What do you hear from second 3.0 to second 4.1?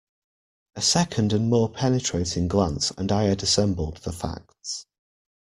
I had assembled